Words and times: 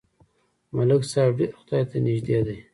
ملک 0.75 1.03
صاحب 1.11 1.33
ډېر 1.39 1.51
خدای 1.59 1.81
ته 1.89 1.97
نږدې 2.05 2.37
دی. 2.45 2.57